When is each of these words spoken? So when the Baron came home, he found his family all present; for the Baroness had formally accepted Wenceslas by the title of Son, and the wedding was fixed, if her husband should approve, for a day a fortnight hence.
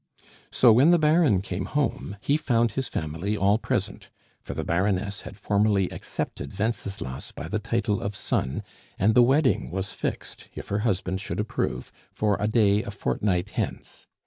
So 0.49 0.73
when 0.73 0.89
the 0.89 0.97
Baron 0.97 1.41
came 1.41 1.65
home, 1.65 2.17
he 2.21 2.35
found 2.35 2.71
his 2.71 2.87
family 2.87 3.37
all 3.37 3.59
present; 3.59 4.09
for 4.41 4.55
the 4.55 4.63
Baroness 4.63 5.21
had 5.21 5.37
formally 5.37 5.91
accepted 5.91 6.57
Wenceslas 6.57 7.31
by 7.31 7.47
the 7.47 7.59
title 7.59 8.01
of 8.01 8.15
Son, 8.15 8.63
and 8.97 9.13
the 9.13 9.21
wedding 9.21 9.69
was 9.69 9.93
fixed, 9.93 10.47
if 10.55 10.69
her 10.69 10.79
husband 10.79 11.21
should 11.21 11.39
approve, 11.39 11.91
for 12.11 12.35
a 12.39 12.47
day 12.47 12.81
a 12.81 12.89
fortnight 12.89 13.51
hence. 13.51 14.07